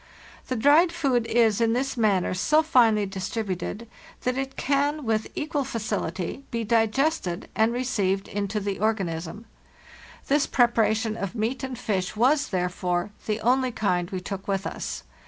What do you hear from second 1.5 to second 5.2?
in this manner, so finely distributed that it can